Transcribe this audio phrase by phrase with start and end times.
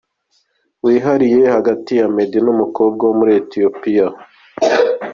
[0.85, 4.05] wihariye hagati ya Meddy n’uyu mukobwa wo muri Ethiopie.